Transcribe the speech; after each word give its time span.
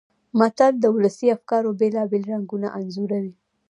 متل 0.39 0.73
د 0.79 0.85
ولسي 0.95 1.27
افکارو 1.35 1.77
بېلابېل 1.79 2.23
رنګونه 2.33 2.67
انځوروي 2.79 3.33